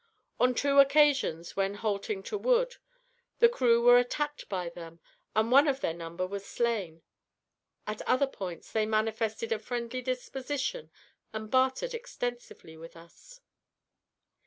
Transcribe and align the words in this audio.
On 0.39 0.55
two 0.55 0.79
occasions, 0.79 1.55
when 1.55 1.75
halting 1.75 2.23
to 2.23 2.35
wood, 2.35 2.77
the 3.37 3.47
crew 3.47 3.83
were 3.83 3.99
attacked 3.99 4.49
by 4.49 4.67
them, 4.67 4.99
and 5.35 5.51
one 5.51 5.67
of 5.67 5.79
their 5.81 5.93
number 5.93 6.25
was 6.25 6.43
slain. 6.43 7.03
At 7.85 8.01
other 8.07 8.25
points 8.25 8.71
they 8.71 8.87
manifested 8.87 9.51
a 9.51 9.59
friendly 9.59 10.01
disposition 10.01 10.89
and 11.33 11.51
bartered 11.51 11.93
extensively 11.93 12.75
with 12.77 12.97
us. 12.97 13.41